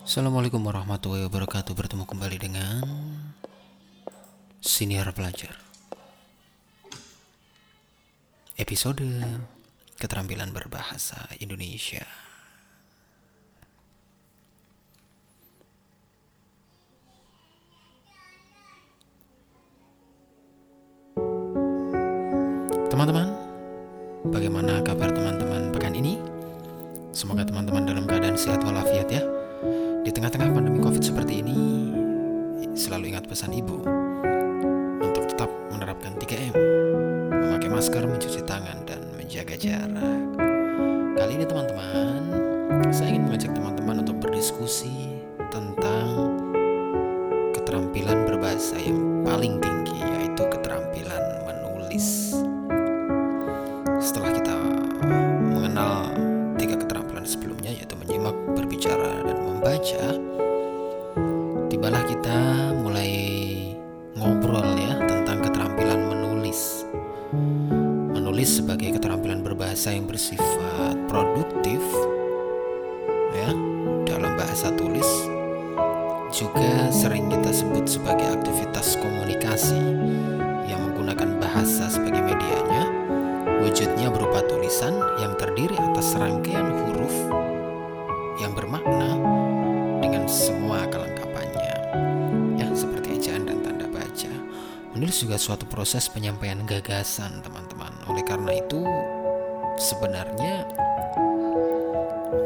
[0.00, 1.76] Assalamualaikum warahmatullahi wabarakatuh.
[1.76, 2.80] Bertemu kembali dengan
[4.64, 5.52] Senior Pelajar.
[8.56, 9.04] Episode
[10.00, 12.00] Keterampilan Berbahasa Indonesia.
[22.88, 23.28] Teman-teman
[24.32, 26.16] Bagaimana kabar teman-teman pekan ini?
[27.12, 29.39] Semoga teman-teman dalam keadaan sehat walafiat ya
[30.10, 31.54] Di tengah-tengah pandemi covid seperti ini
[32.74, 33.78] Selalu ingat pesan ibu
[35.06, 36.50] Untuk tetap menerapkan 3M
[37.30, 40.18] Memakai masker, mencuci tangan, dan menjaga jarak.
[41.14, 42.26] Kali ini teman-teman
[42.90, 45.14] Saya ingin mengajak teman-teman untuk berdiskusi
[45.46, 46.42] Tentang
[47.54, 52.34] Keterampilan berbahasa yang paling tinggi Yaitu keterampilan menulis.
[54.00, 54.39] Setelah kita
[59.80, 60.12] membaca,
[61.72, 62.38] tibalah kita
[62.84, 63.12] mulai
[64.12, 66.84] ngobrol ya tentang keterampilan menulis.
[68.12, 71.80] Menulis sebagai keterampilan berbahasa yang bersifat produktif
[73.32, 73.56] ya
[74.04, 75.08] dalam bahasa tulis.
[76.28, 79.80] Juga sering kita sebut sebagai aktivitas komunikasi
[80.68, 82.84] yang menggunakan bahasa sebagai medianya.
[83.64, 87.49] Wujudnya berupa tulisan yang terdiri atas rangkaian huruf
[94.90, 97.94] Menulis juga suatu proses penyampaian gagasan, teman-teman.
[98.10, 98.82] Oleh karena itu,
[99.78, 100.66] sebenarnya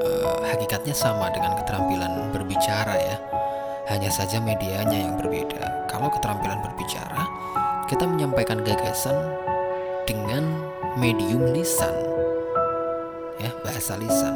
[0.05, 3.17] eh, hakikatnya sama dengan keterampilan berbicara ya.
[3.89, 5.89] Hanya saja medianya yang berbeda.
[5.89, 7.25] Kalau keterampilan berbicara,
[7.89, 9.17] kita menyampaikan gagasan
[10.05, 10.45] dengan
[11.01, 11.93] medium lisan
[13.41, 14.35] ya bahasa lisan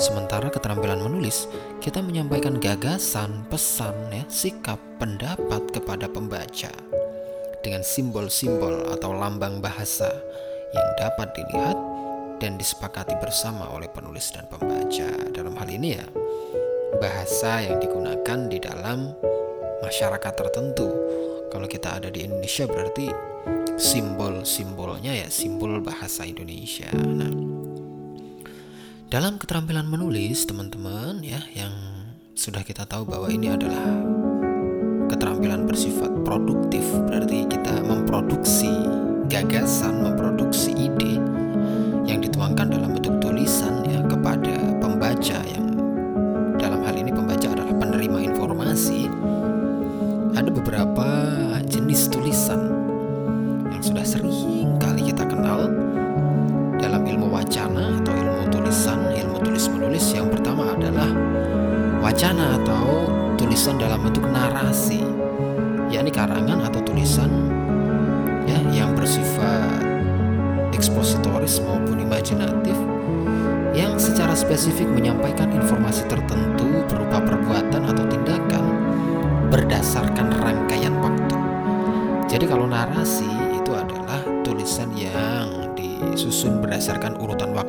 [0.00, 1.50] sementara keterampilan menulis
[1.84, 6.72] kita menyampaikan gagasan pesan ya sikap pendapat kepada pembaca
[7.68, 10.08] dengan simbol-simbol atau lambang bahasa
[10.72, 11.76] yang dapat dilihat
[12.40, 16.06] dan disepakati bersama oleh penulis dan pembaca dalam hal ini ya
[16.96, 19.12] bahasa yang digunakan di dalam
[19.84, 20.88] masyarakat tertentu
[21.52, 23.12] kalau kita ada di Indonesia berarti
[23.76, 26.88] simbol-simbolnya ya simbol bahasa Indonesia.
[26.96, 27.32] Nah,
[29.12, 31.72] dalam keterampilan menulis teman-teman ya yang
[32.32, 33.92] sudah kita tahu bahwa ini adalah
[35.08, 37.57] keterampilan bersifat produktif berarti kita
[39.38, 41.22] gagasan, memproduksi ide
[42.02, 45.78] yang dituangkan dalam bentuk tulisan ya kepada pembaca yang
[46.58, 49.06] dalam hal ini pembaca adalah penerima informasi.
[50.34, 51.06] Ada beberapa
[51.70, 52.66] jenis tulisan
[53.70, 55.70] yang sudah sering kali kita kenal
[56.82, 61.14] dalam ilmu wacana atau ilmu tulisan, ilmu tulis menulis yang pertama adalah
[62.02, 63.06] wacana atau
[63.38, 64.98] tulisan dalam bentuk narasi,
[65.94, 67.57] yakni karangan atau tulisan
[68.48, 69.84] ya yang bersifat
[70.72, 72.76] ekspositoris maupun imajinatif
[73.76, 78.64] yang secara spesifik menyampaikan informasi tertentu berupa perbuatan atau tindakan
[79.52, 81.36] berdasarkan rangkaian waktu.
[82.28, 87.67] Jadi kalau narasi itu adalah tulisan yang disusun berdasarkan urutan waktu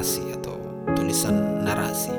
[0.00, 0.56] narasi atau
[0.96, 2.16] tulisan narasi.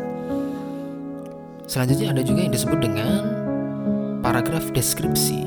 [1.65, 3.21] Selanjutnya ada juga yang disebut dengan
[4.21, 5.41] paragraf deskripsi,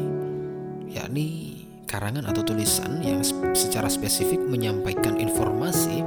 [0.91, 3.23] yakni karangan atau tulisan yang
[3.55, 6.03] secara spesifik menyampaikan informasi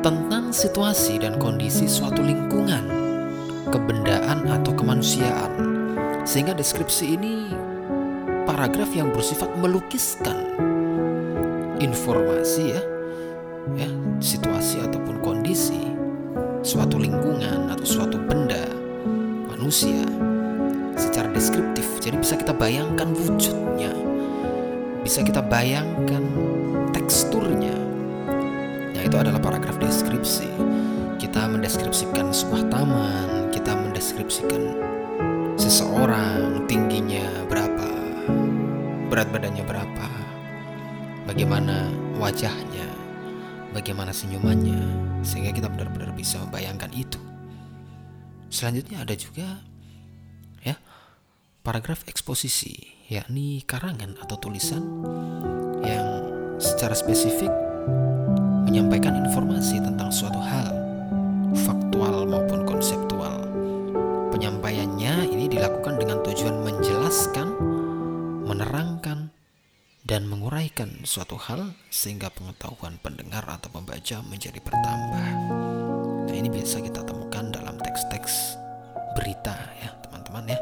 [0.00, 2.88] tentang situasi dan kondisi suatu lingkungan,
[3.68, 5.52] kebendaan atau kemanusiaan.
[6.24, 7.52] Sehingga deskripsi ini
[8.48, 10.48] paragraf yang bersifat melukiskan
[11.76, 12.80] informasi ya,
[13.76, 13.90] ya
[14.22, 15.92] situasi ataupun kondisi
[16.64, 18.64] suatu lingkungan atau suatu benda
[19.48, 20.04] manusia
[20.98, 21.86] secara deskriptif.
[22.02, 23.92] Jadi bisa kita bayangkan wujudnya,
[25.04, 26.24] bisa kita bayangkan
[26.90, 27.76] teksturnya.
[28.96, 30.48] Nah, itu adalah paragraf deskripsi.
[31.20, 34.74] Kita mendeskripsikan sebuah taman, kita mendeskripsikan
[35.60, 37.88] seseorang, tingginya berapa,
[39.12, 40.08] berat badannya berapa,
[41.28, 42.87] bagaimana wajahnya,
[43.72, 44.80] bagaimana senyumannya,
[45.20, 47.20] sehingga kita benar-benar bisa membayangkan itu.
[48.48, 49.60] Selanjutnya ada juga
[50.64, 50.76] ya
[51.60, 54.80] paragraf eksposisi, yakni karangan atau tulisan
[55.84, 56.06] yang
[56.56, 57.52] secara spesifik
[58.68, 60.72] menyampaikan informasi tentang suatu hal,
[61.64, 63.44] faktual maupun konseptual.
[64.28, 67.48] Penyampaiannya ini dilakukan dengan tujuan menjelaskan,
[68.44, 69.27] menerangkan
[70.08, 75.28] dan menguraikan suatu hal sehingga pengetahuan pendengar atau pembaca menjadi bertambah.
[76.24, 78.56] Nah, ini biasa kita temukan dalam teks-teks
[79.12, 79.52] berita
[79.84, 80.58] ya, teman-teman ya,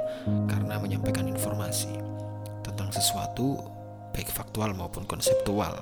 [0.51, 1.95] karena menyampaikan informasi
[2.67, 3.63] tentang sesuatu
[4.11, 5.79] baik faktual maupun konseptual.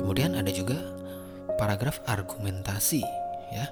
[0.00, 0.80] Kemudian ada juga
[1.60, 3.04] paragraf argumentasi
[3.52, 3.68] ya.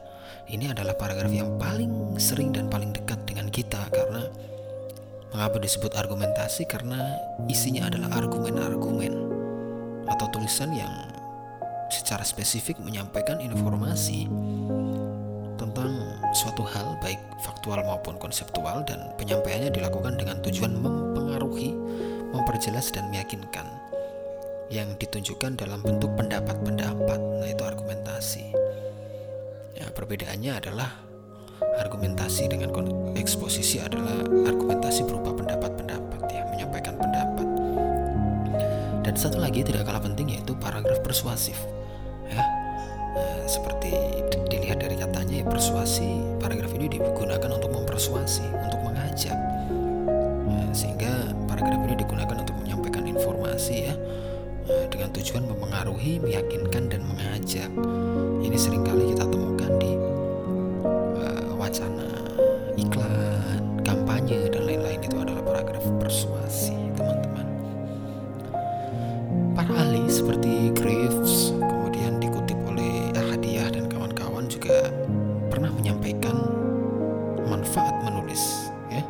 [0.52, 4.51] Ini adalah paragraf yang paling sering dan paling dekat dengan kita karena
[5.32, 6.68] Mengapa disebut argumentasi?
[6.68, 7.16] Karena
[7.48, 9.12] isinya adalah argumen-argumen
[10.04, 10.92] atau tulisan yang
[11.88, 14.28] secara spesifik menyampaikan informasi
[15.56, 15.88] tentang
[16.36, 21.72] suatu hal baik faktual maupun konseptual dan penyampaiannya dilakukan dengan tujuan mempengaruhi,
[22.36, 23.64] memperjelas dan meyakinkan
[24.68, 27.20] yang ditunjukkan dalam bentuk pendapat-pendapat.
[27.40, 28.52] Nah, itu argumentasi.
[29.80, 30.92] Ya, perbedaannya adalah
[31.78, 32.74] argumentasi dengan
[33.14, 34.01] eksposisi adalah
[39.12, 41.68] dan satu lagi tidak kalah penting yaitu paragraf persuasif
[42.32, 42.40] ya.
[43.12, 43.92] Nah, seperti
[44.48, 49.36] dilihat dari katanya ya, persuasi paragraf ini digunakan untuk mempersuasi untuk mengajak.
[50.48, 51.12] Ya, sehingga
[51.44, 53.94] paragraf ini digunakan untuk menyampaikan informasi ya.
[54.64, 57.68] Nah, dengan tujuan mempengaruhi meyakinkan dan mengajak.
[58.40, 59.92] Ini sering kali kita temukan di
[61.60, 62.08] wacana,
[62.80, 65.04] iklan, kampanye dan lain-lain.
[65.04, 66.41] Itu adalah paragraf persuasi,
[70.70, 74.94] Graves kemudian dikutip oleh Ahadiyah dan kawan-kawan juga
[75.50, 76.38] pernah menyampaikan
[77.50, 79.02] manfaat menulis, ya,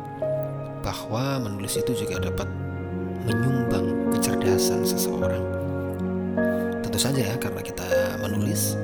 [0.81, 2.49] bahwa menulis itu juga dapat
[3.23, 5.43] menyumbang kecerdasan seseorang.
[6.83, 7.85] Tentu saja ya, karena kita
[8.19, 8.75] menulis,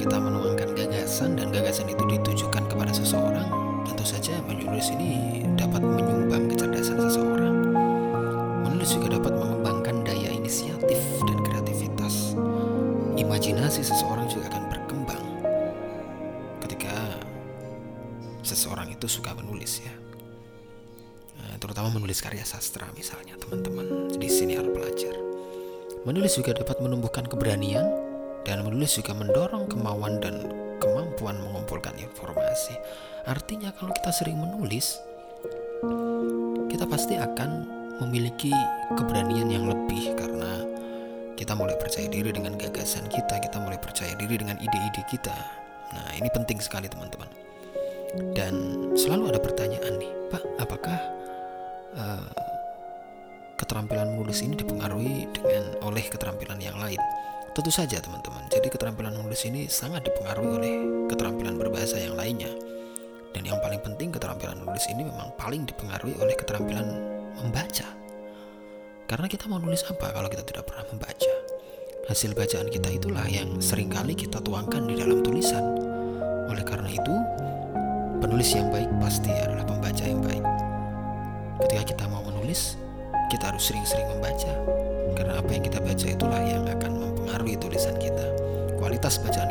[0.00, 3.44] kita menuangkan gagasan dan gagasan itu ditujukan kepada seseorang,
[3.84, 5.84] tentu saja menulis ini dapat
[22.14, 25.18] menulis karya sastra misalnya teman-teman di sini harus pelajar.
[26.06, 27.90] Menulis juga dapat menumbuhkan keberanian
[28.46, 30.46] dan menulis juga mendorong kemauan dan
[30.78, 32.78] kemampuan mengumpulkan informasi.
[33.26, 35.02] Artinya kalau kita sering menulis,
[36.70, 37.66] kita pasti akan
[38.06, 38.54] memiliki
[38.94, 40.62] keberanian yang lebih karena
[41.34, 45.34] kita mulai percaya diri dengan gagasan kita, kita mulai percaya diri dengan ide-ide kita.
[45.90, 47.26] Nah, ini penting sekali teman-teman.
[48.38, 48.54] Dan
[48.94, 51.23] selalu ada pertanyaan nih, Pak, apakah
[51.94, 52.28] uh,
[53.58, 56.98] keterampilan menulis ini dipengaruhi dengan oleh keterampilan yang lain?
[57.54, 60.74] Tentu saja teman-teman, jadi keterampilan menulis ini sangat dipengaruhi oleh
[61.06, 62.50] keterampilan berbahasa yang lainnya.
[63.30, 66.86] Dan yang paling penting keterampilan menulis ini memang paling dipengaruhi oleh keterampilan
[67.38, 67.86] membaca.
[69.06, 71.32] Karena kita mau nulis apa kalau kita tidak pernah membaca?
[72.04, 75.62] Hasil bacaan kita itulah yang sering kali kita tuangkan di dalam tulisan.
[76.50, 77.14] Oleh karena itu,
[78.18, 80.53] penulis yang baik pasti adalah pembaca yang baik.
[81.60, 82.78] Ketika kita mau menulis,
[83.30, 84.50] kita harus sering-sering membaca.
[85.14, 88.34] Karena apa yang kita baca itulah yang akan mempengaruhi tulisan kita.
[88.80, 89.43] Kualitas bacaan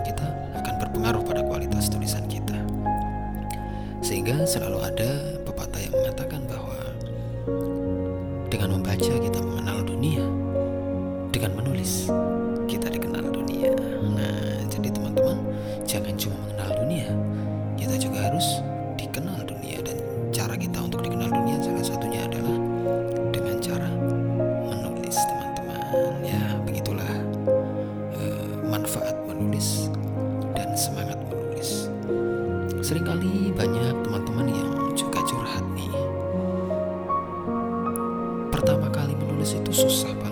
[38.63, 40.31] Pertama kali menulis itu susah, Pak.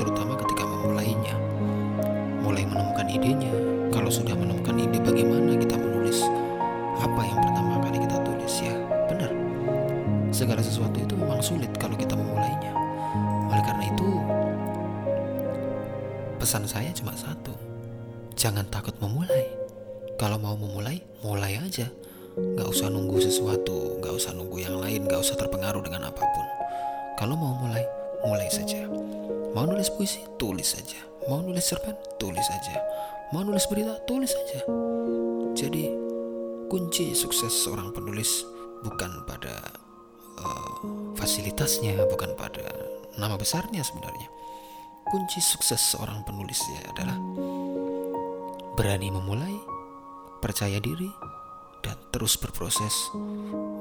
[0.00, 1.36] Terutama ketika memulainya.
[2.40, 3.52] Mulai menemukan idenya.
[3.92, 6.24] Kalau sudah menemukan ide bagaimana kita menulis?
[6.96, 8.72] Apa yang pertama kali kita tulis ya?
[9.12, 9.28] Benar.
[10.32, 12.72] Segala sesuatu itu memang sulit kalau kita memulainya.
[13.52, 14.08] Oleh karena itu,
[16.40, 17.52] pesan saya cuma satu
[18.40, 19.52] Jangan takut memulai.
[20.16, 21.92] Kalau mau memulai, mulai aja.
[22.56, 26.55] Gak usah nunggu sesuatu, gak usah nunggu yang lain, gak usah terpengaruh dengan apa pun.
[27.16, 27.80] Kalau mau mulai,
[28.20, 28.84] mulai saja.
[29.56, 31.00] Mau nulis puisi, tulis saja.
[31.32, 32.76] Mau nulis cerpen, tulis saja.
[33.32, 34.60] Mau nulis berita, tulis saja.
[35.56, 35.88] Jadi,
[36.68, 38.44] kunci sukses seorang penulis
[38.84, 39.64] bukan pada
[40.44, 40.76] uh,
[41.16, 42.68] fasilitasnya, bukan pada
[43.16, 44.28] nama besarnya sebenarnya.
[45.08, 47.16] Kunci sukses seorang penulis ya adalah
[48.76, 49.56] berani memulai,
[50.44, 51.08] percaya diri,
[51.80, 52.92] dan terus berproses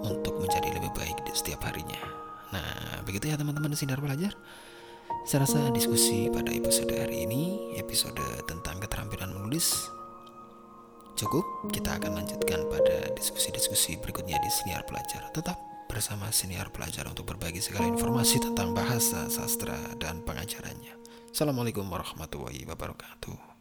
[0.07, 2.24] untuk menjadi lebih baik di setiap harinya.
[2.53, 4.35] Nah, begitu ya teman-teman sinar belajar.
[5.25, 9.73] Saya rasa diskusi pada episode hari ini, episode tentang keterampilan menulis,
[11.17, 11.45] cukup.
[11.73, 15.33] Kita akan lanjutkan pada diskusi-diskusi berikutnya di Siniar Pelajar.
[15.33, 15.57] Tetap
[15.89, 20.93] bersama Siniar Pelajar untuk berbagi segala informasi tentang bahasa, sastra, dan pengajarannya.
[21.33, 23.54] Assalamualaikum warahmatullahi wabarakatuh.